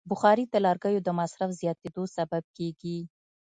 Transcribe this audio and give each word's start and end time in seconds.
بخاري 0.09 0.43
د 0.49 0.55
لرګیو 0.65 1.03
د 1.07 1.09
مصرف 1.19 1.49
زیاتیدو 1.61 2.03
سبب 2.17 2.43
کېږي. 2.57 2.97